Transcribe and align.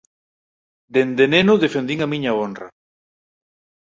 Dende 0.95 1.25
neno 1.33 1.61
defendín 1.63 1.99
a 2.05 2.07
miña 2.13 2.31
honra. 2.39 2.67